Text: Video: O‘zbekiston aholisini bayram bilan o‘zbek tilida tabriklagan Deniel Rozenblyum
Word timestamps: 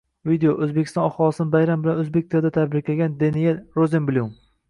Video: 0.27 0.53
O‘zbekiston 0.67 1.01
aholisini 1.09 1.53
bayram 1.57 1.83
bilan 1.83 2.01
o‘zbek 2.05 2.27
tilida 2.33 2.51
tabriklagan 2.57 3.15
Deniel 3.21 3.63
Rozenblyum 3.81 4.35